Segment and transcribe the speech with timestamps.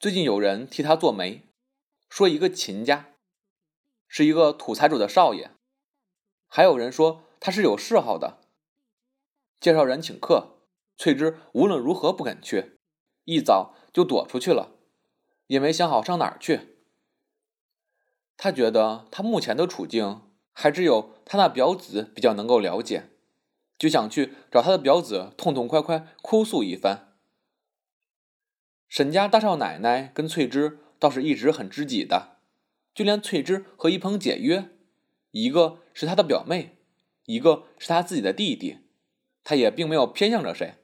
[0.00, 1.42] 最近有人替他做媒，
[2.08, 3.10] 说一个秦家，
[4.08, 5.50] 是一个土财主的少爷，
[6.48, 8.38] 还有人说他是有嗜好的。
[9.60, 10.56] 介绍人请客，
[10.96, 12.78] 翠芝无论如何不肯去，
[13.26, 14.72] 一早就躲出去了，
[15.48, 16.78] 也没想好上哪儿去。
[18.38, 20.22] 他觉得他目前的处境，
[20.54, 23.10] 还只有他那表子比较能够了解，
[23.76, 27.09] 就想去找他的表子痛痛快快哭诉一番。
[28.90, 32.38] 沈家大少奶奶跟翠芝倒是一直很知己的，
[32.92, 34.68] 就连翠芝和一鹏解约，
[35.30, 36.76] 一个是他的表妹，
[37.26, 38.78] 一个是他自己的弟弟，
[39.44, 40.74] 他也并没有偏向着谁，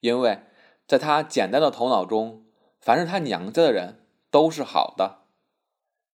[0.00, 0.40] 因为
[0.86, 2.44] 在他简单的头脑中，
[2.78, 5.22] 凡是他娘家的人都是好的。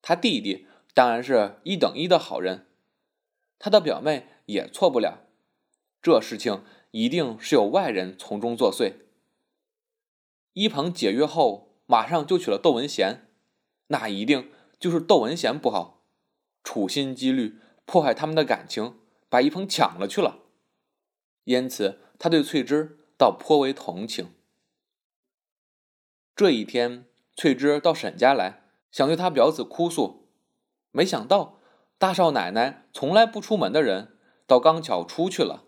[0.00, 2.68] 他弟弟当然是一等一的好人，
[3.58, 5.24] 他的表妹也错不了。
[6.00, 6.62] 这事情
[6.92, 9.07] 一定是有外人从中作祟。
[10.52, 13.28] 一鹏解约后，马上就娶了窦文贤，
[13.88, 16.04] 那一定就是窦文贤不好，
[16.62, 20.40] 处心积虑破坏他们的感情，把一鹏抢了去了。
[21.44, 24.34] 因此，他对翠芝倒颇为同情。
[26.36, 28.64] 这一天，翠芝到沈家来。
[28.90, 30.30] 想对他表子哭诉，
[30.92, 31.58] 没想到
[31.98, 35.64] 大少奶奶从来不出门的人，倒刚巧出去了。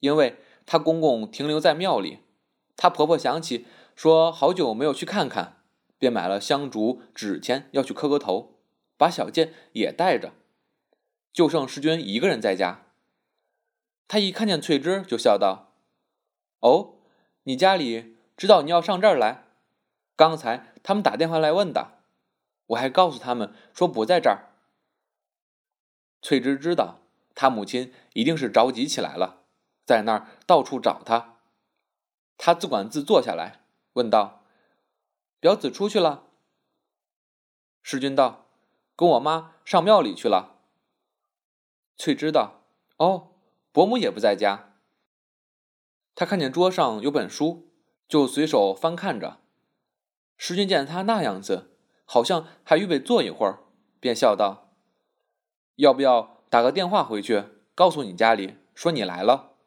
[0.00, 2.18] 因为她公公停留在庙里，
[2.76, 3.66] 她婆婆想起
[3.98, 5.56] 说好久没有去看看，
[5.98, 8.54] 便买了香烛纸钱要去磕个头，
[8.96, 10.34] 把小健也带着，
[11.32, 12.86] 就剩世君一个人在家。
[14.06, 15.72] 他一看见翠芝，就笑道
[16.62, 16.94] ：“哦，
[17.42, 19.46] 你家里知道你要上这儿来？
[20.14, 21.98] 刚才他们打电话来问的。”
[22.68, 24.52] 我还告诉他们说不在这儿。
[26.22, 27.00] 翠芝知道
[27.34, 29.42] 他母亲一定是着急起来了，
[29.84, 31.38] 在那儿到处找他。
[32.36, 33.64] 他自管自坐下来，
[33.98, 34.44] 问道
[35.38, 36.28] ：“表子出去了？”
[37.82, 38.46] 世君道
[38.96, 40.60] ：“跟我妈上庙里去了。”
[41.98, 42.62] 翠芝道
[42.98, 43.32] ：“哦，
[43.72, 44.74] 伯母也不在家。”
[46.14, 47.68] 他看见桌上有本书，
[48.08, 49.40] 就随手翻看着。
[50.36, 51.74] 世君见他那样子。
[52.10, 53.58] 好像还预备坐一会儿，
[54.00, 54.72] 便笑道
[55.76, 57.44] ：“要不要打个电话回去，
[57.74, 59.58] 告诉你家里说你来了？”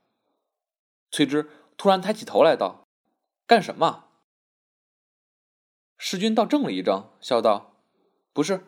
[1.13, 2.87] 翠芝突然抬起头来道
[3.45, 4.05] ：“干什么？”
[6.03, 7.75] 世君倒怔了一怔，笑道
[8.33, 8.65] ：“不是，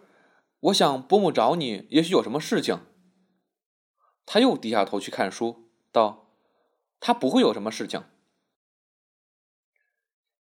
[0.60, 2.86] 我想伯母找你，也许有什么事情。”
[4.24, 6.30] 他又低下头去看书，道
[7.02, 8.04] ：“他不会有什么事情。”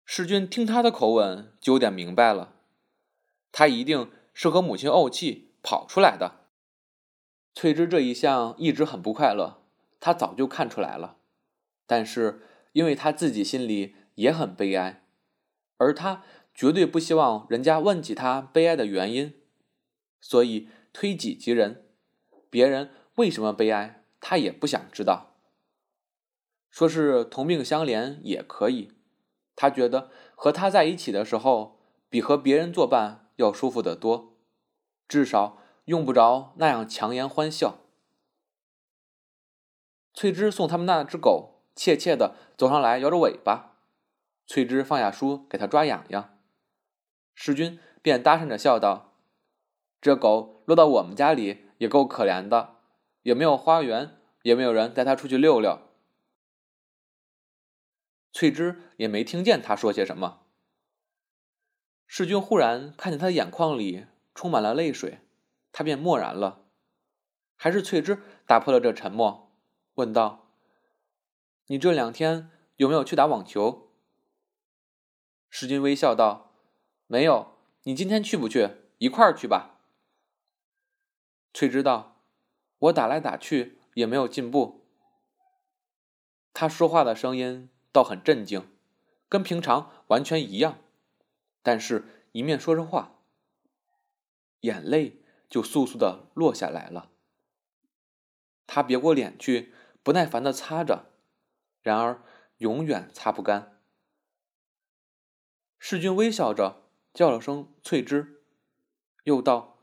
[0.03, 2.55] 世君听他的口吻，就有点明白了。
[3.53, 6.49] 他一定是和母亲怄气跑出来的。
[7.55, 9.63] 翠芝这一向一直很不快乐，
[10.01, 11.15] 他早就看出来了。
[11.87, 12.41] 但是
[12.73, 15.05] 因为他自己心里也很悲哀，
[15.77, 16.23] 而他
[16.53, 19.33] 绝对不希望人家问起他悲哀的原因，
[20.19, 21.85] 所以推己及人，
[22.49, 25.35] 别人为什么悲哀，他也不想知道。
[26.69, 28.91] 说是同病相怜也可以，
[29.55, 31.79] 他觉得和他在一起的时候，
[32.09, 33.19] 比和别人作伴。
[33.37, 34.35] 要舒服得多，
[35.07, 37.79] 至少用不着那样强颜欢笑。
[40.13, 43.77] 翠芝送他们那只狗怯怯的走上来，摇着尾巴。
[44.45, 46.37] 翠芝放下书，给他抓痒痒。
[47.43, 49.15] 世君便搭讪着笑道
[49.99, 52.75] ：“这狗落到我们家里也够可怜的，
[53.23, 55.81] 也没有花园，也没有人带它出去溜溜。”
[58.31, 60.43] 翠芝也没听见他说些什么。
[62.05, 65.21] 世君忽然看见他的眼眶里充满了泪水，
[65.71, 66.67] 他便默然了。
[67.55, 69.51] 还是翠芝打破了这沉默，
[69.95, 70.51] 问道
[71.65, 73.89] ：“你这两天有没有去打网球？”
[75.49, 76.49] 世君微笑道
[77.11, 77.57] ：“没有。
[77.83, 78.69] 你今天去不去？
[78.99, 79.81] 一块儿去吧。”
[81.53, 82.23] 翠芝道
[82.79, 84.87] ：“我打来打去也没有进步。”
[86.55, 88.65] 他说话的声音倒很镇静，
[89.27, 90.77] 跟平常完全一样。
[91.61, 93.19] 但是，一面说着话，
[94.61, 97.11] 眼泪就簌簌的落下来了。
[98.65, 101.11] 他别过脸去，不耐烦的擦着，
[101.81, 102.23] 然而
[102.59, 103.81] 永远擦不干。
[105.77, 106.80] 世君微笑着
[107.13, 108.41] 叫了声“翠芝”，
[109.25, 109.77] 又道：“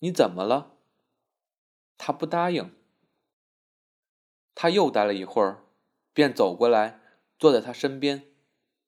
[0.00, 0.76] 你怎么了？”
[1.98, 2.74] 他不答应。
[4.54, 5.64] 他又待了一会儿，
[6.12, 7.00] 便走过来，
[7.38, 8.24] 坐在他身边，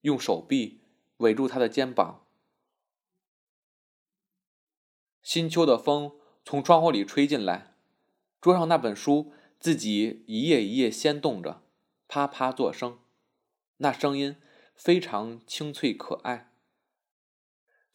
[0.00, 0.82] 用手臂。
[1.19, 2.25] 围住他的肩膀。
[5.20, 7.75] 新秋的风从窗户里吹进来，
[8.40, 11.60] 桌上那本书自己一页一页掀动着，
[12.06, 13.00] 啪啪作声，
[13.78, 14.36] 那声音
[14.76, 16.48] 非常清脆可爱。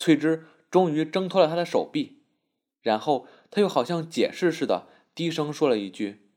[0.03, 2.23] 翠芝终于挣脱了他的手臂，
[2.81, 6.27] 然后他又好像解释似的，低声说了一句：“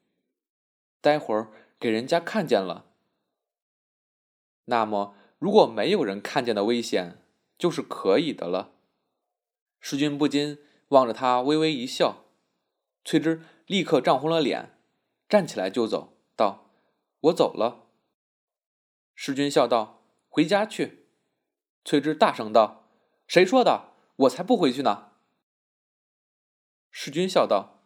[1.02, 2.92] 待会儿给人家看见了，
[4.66, 7.20] 那么如果没有人看见的危险，
[7.58, 8.70] 就是可以的了。”
[9.82, 10.58] 世君不禁
[10.90, 12.22] 望着他，微微一笑。
[13.04, 14.78] 翠芝立刻涨红了脸，
[15.28, 16.70] 站起来就走，道
[17.18, 17.88] ：“我走了。”
[19.16, 21.08] 世君笑道：“回家去。”
[21.84, 22.84] 翠芝大声道
[23.26, 23.92] ：“谁说的？
[24.16, 25.12] 我才不回去呢！”
[26.90, 27.82] 世君笑道：“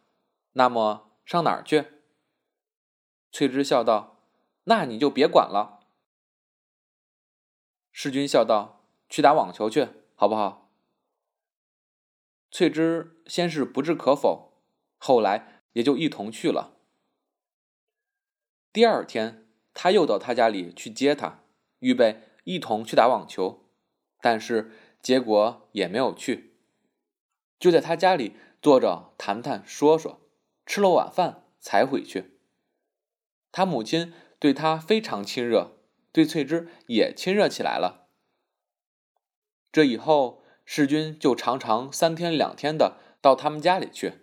[0.53, 1.85] 那么上哪儿去？”
[3.31, 4.25] 翠芝笑道
[4.65, 5.79] ：“那你就别管了。”
[7.91, 10.71] 世君笑道：“去打网球去，好不好？”
[12.51, 14.61] 翠芝先是不置可否，
[14.97, 16.77] 后来也就一同去了。
[18.71, 21.43] 第二天，他又到他家里去接她，
[21.79, 23.69] 预备一同去打网球，
[24.21, 24.71] 但是
[25.01, 26.53] 结果也没有去，
[27.59, 30.21] 就在他家里坐着谈谈说说，
[30.65, 32.37] 吃了晚饭才回去。
[33.51, 35.77] 他母亲对他非常亲热，
[36.11, 38.07] 对翠芝也亲热起来了。
[39.71, 40.39] 这以后。
[40.63, 44.19] 世君就常常三天两天的到他们家里去。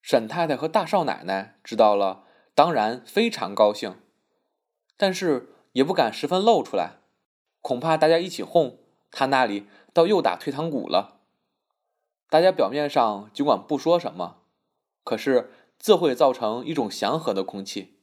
[0.00, 4.00] 沈太太和大少奶奶知道了，当然非常高兴，
[4.96, 6.98] 但是也不敢十分露出来，
[7.60, 8.78] 恐怕大家一起哄
[9.12, 11.20] 他那里倒又打退堂鼓了。
[12.28, 14.38] 大家表面上尽管不说什么，
[15.04, 18.00] 可是自会造成一种祥和的空气。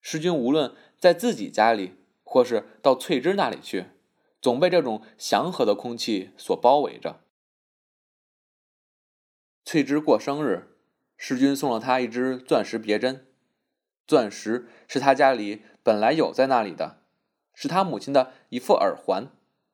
[0.00, 3.86] 世君无论在自己家里，或是到翠芝那里去。
[4.40, 7.18] 总被这种祥和的空气所包围着。
[9.64, 10.76] 翠芝过生日，
[11.16, 13.26] 世君送了她一只钻石别针。
[14.06, 17.02] 钻石是他家里本来有在那里的，
[17.52, 19.28] 是他母亲的一副耳环，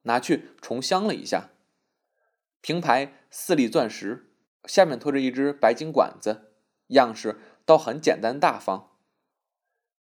[0.05, 1.51] 拿去重镶了一下。
[2.63, 4.33] 平牌四粒钻石，
[4.65, 6.55] 下面托着一只白金管子，
[6.89, 8.97] 样式倒很简单大方。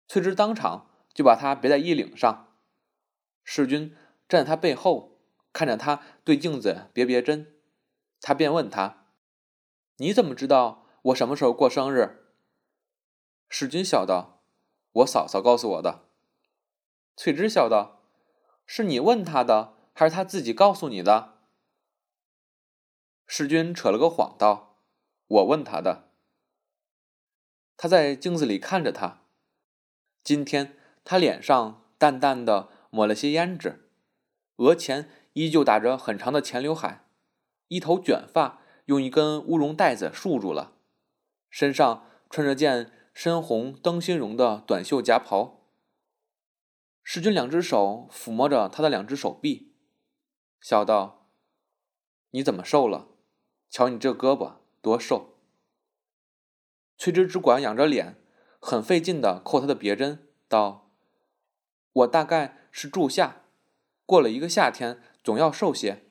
[0.08, 2.54] 翠芝当场就把它别在衣领上。
[3.44, 3.96] 世君。
[4.30, 5.20] 站在他背后，
[5.52, 7.54] 看着他对镜子别别针，
[8.20, 9.06] 他便问他
[9.98, 12.32] ：“你怎么知道我什么时候过生日？”
[13.50, 14.42] 世君笑道
[14.94, 16.06] ：“我嫂嫂告诉我的。”
[17.16, 18.02] 翠芝笑道
[18.66, 21.40] ：“是你问他的，还是他自己告诉你的？”
[23.26, 24.80] 世君扯了个谎道
[25.26, 26.10] ：“我问他的。”
[27.78, 29.22] 他在镜子里看着他，
[30.24, 33.90] 今天他脸上淡淡的抹了些胭脂。
[34.58, 37.06] 额前依旧打着很长的前刘海，
[37.70, 40.74] 一头卷发用一根乌绒带子束住了，
[41.50, 45.68] 身上穿着件深红灯芯绒的短袖夹袍。
[47.02, 49.73] 世君两只手抚摸着他的两只手臂，
[50.64, 51.28] 笑道
[52.32, 53.10] ：“你怎么瘦了？
[53.70, 55.38] 瞧你这胳膊多瘦。”
[56.98, 58.16] 翠芝只管仰着脸，
[58.62, 60.90] 很费劲地扣他的别针，道
[61.92, 63.42] ：“我大概是住下。”
[64.08, 66.06] 过了一个夏天，总要瘦些。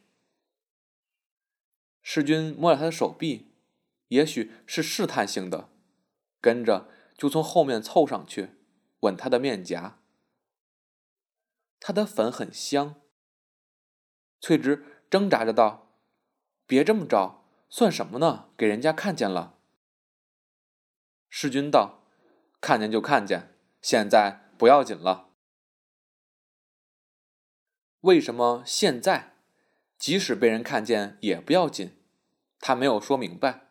[2.02, 3.54] 世君摸了他的手臂，
[4.08, 5.70] 也许是试探性的，
[6.42, 8.50] 跟着就从后面凑上去，
[9.00, 10.02] 吻他的面颊。
[11.80, 13.01] 他的粉很香。
[14.42, 15.94] 翠芝挣扎着道
[16.66, 18.48] ：“别这么着，算什么呢？
[18.56, 19.56] 给人家看见了。”
[21.30, 22.02] 世君道
[22.60, 25.28] ：“看见就看见，现在不要紧了。”
[28.02, 29.36] 为什么现在，
[29.96, 31.96] 即使被人看见也不要紧？
[32.58, 33.68] 他没有说明白，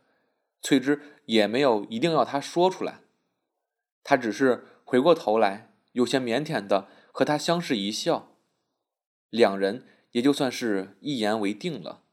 [0.62, 3.01] 翠芝也没有一定要他说出来。
[4.03, 8.38] 他只是回过头来，有些腼腆的和他相视一笑，
[9.29, 12.03] 两人也就算是一言为定了。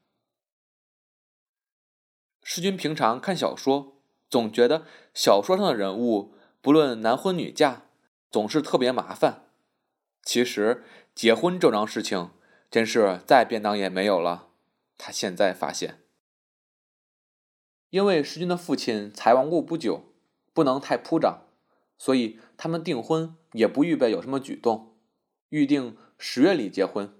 [2.43, 7.87] 世君平常看小说，总觉得小说上的人物不论男婚女嫁，
[8.31, 9.49] 总是特别麻烦。
[10.23, 10.83] 其实。
[11.15, 12.31] 结婚这桩事情，
[12.71, 14.51] 真是再便当也没有了。
[14.97, 15.99] 他现在发现，
[17.89, 20.13] 因为世君的父亲才亡故不久，
[20.53, 21.41] 不能太铺张，
[21.97, 24.95] 所以他们订婚也不预备有什么举动，
[25.49, 27.18] 预定十月里结婚。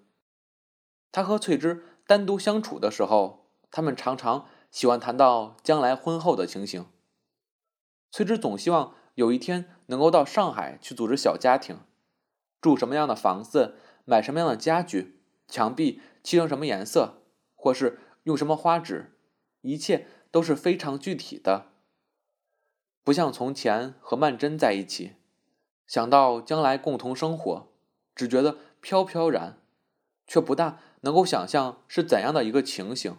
[1.12, 6.86] 他和翠芝单独相处的时候，他们常常喜欢谈到将来婚后的情形。
[8.12, 11.80] 翠芝总希望有一天能够到上海去组织小家庭，
[12.62, 13.76] 住什么样的房子。
[14.06, 17.22] 买什么样的家具，墙壁漆成什么颜色，
[17.54, 19.14] 或是用什么花纸，
[19.62, 21.68] 一切都是非常具体的。
[23.04, 25.12] 不像从前和曼桢在一起，
[25.86, 27.68] 想到将来共同生活，
[28.16, 29.60] 只觉得飘飘然，
[30.26, 33.16] 却不大能够想象是怎样的一个情形。